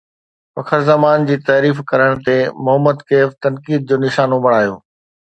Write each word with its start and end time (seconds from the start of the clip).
فخر 0.53 0.79
زمان 0.91 1.25
جي 1.31 1.35
تعريف 1.49 1.81
ڪرڻ 1.91 2.15
تي 2.27 2.37
محمد 2.69 3.03
ڪيف 3.11 3.35
تنقيد 3.47 3.85
جو 3.91 3.99
نشانو 4.05 4.41
بڻايو 4.47 4.73